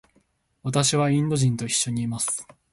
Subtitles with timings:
[0.63, 2.47] 私はインド人と一緒にいます。